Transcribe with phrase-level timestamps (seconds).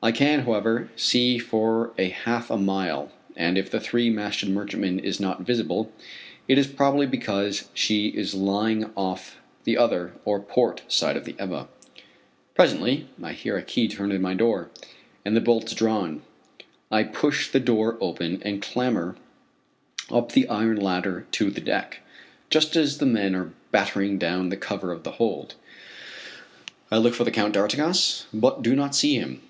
[0.00, 5.00] I can, however, see for a half a mile, and if the three masted merchantman
[5.00, 5.90] is not visible,
[6.46, 11.34] it is probably because she is lying off the other, or port, side of the
[11.36, 11.66] Ebba.
[12.54, 14.70] Presently I hear a key turned in my door,
[15.24, 16.22] and the bolts drawn.
[16.92, 19.16] I push the door open and clamber
[20.12, 21.98] up the iron ladder to the deck,
[22.50, 25.56] just as the men are battening down the cover of the hold.
[26.88, 29.42] I look for the Count d'Artigas, but do not see him.